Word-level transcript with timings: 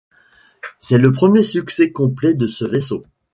C'est 0.79 0.97
le 0.97 1.11
premier 1.11 1.43
succès 1.43 1.91
complet 1.91 2.33
de 2.33 2.47
ce 2.47 2.65
vaisseau. 2.65 3.03